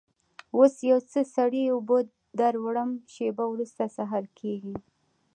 [0.57, 1.97] اوس یو څه سړې اوبه
[2.39, 4.75] در وړم، شېبه وروسته سهار کېږي.